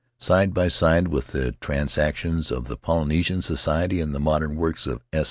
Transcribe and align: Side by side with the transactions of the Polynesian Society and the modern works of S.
Side 0.17 0.51
by 0.51 0.67
side 0.67 1.09
with 1.09 1.27
the 1.27 1.51
transactions 1.51 2.49
of 2.49 2.65
the 2.65 2.75
Polynesian 2.75 3.43
Society 3.43 4.01
and 4.01 4.15
the 4.15 4.19
modern 4.19 4.55
works 4.55 4.87
of 4.87 5.01
S. 5.13 5.19